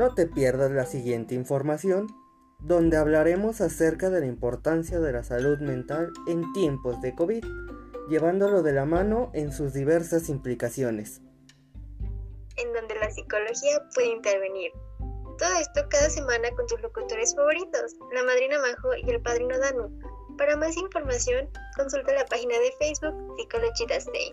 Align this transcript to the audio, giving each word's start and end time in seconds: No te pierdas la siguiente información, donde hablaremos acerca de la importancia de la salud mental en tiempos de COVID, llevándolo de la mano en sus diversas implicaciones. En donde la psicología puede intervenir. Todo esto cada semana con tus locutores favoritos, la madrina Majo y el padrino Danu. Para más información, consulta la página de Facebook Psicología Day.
No 0.00 0.14
te 0.14 0.26
pierdas 0.26 0.70
la 0.70 0.86
siguiente 0.86 1.34
información, 1.34 2.06
donde 2.58 2.96
hablaremos 2.96 3.60
acerca 3.60 4.08
de 4.08 4.20
la 4.20 4.26
importancia 4.26 4.98
de 4.98 5.12
la 5.12 5.22
salud 5.22 5.58
mental 5.58 6.10
en 6.26 6.50
tiempos 6.54 7.02
de 7.02 7.14
COVID, 7.14 7.44
llevándolo 8.08 8.62
de 8.62 8.72
la 8.72 8.86
mano 8.86 9.30
en 9.34 9.52
sus 9.52 9.74
diversas 9.74 10.30
implicaciones. 10.30 11.20
En 12.56 12.72
donde 12.72 12.94
la 12.94 13.10
psicología 13.10 13.86
puede 13.94 14.12
intervenir. 14.12 14.72
Todo 15.36 15.52
esto 15.60 15.82
cada 15.90 16.08
semana 16.08 16.48
con 16.56 16.66
tus 16.66 16.80
locutores 16.80 17.36
favoritos, 17.36 17.94
la 18.14 18.24
madrina 18.24 18.58
Majo 18.58 18.94
y 19.06 19.10
el 19.10 19.20
padrino 19.20 19.58
Danu. 19.58 20.00
Para 20.38 20.56
más 20.56 20.78
información, 20.78 21.46
consulta 21.76 22.14
la 22.14 22.24
página 22.24 22.54
de 22.58 22.72
Facebook 22.78 23.36
Psicología 23.36 23.86
Day. 24.14 24.30